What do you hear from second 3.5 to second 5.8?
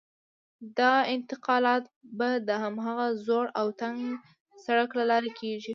او تنګ سړک له لارې کېږي.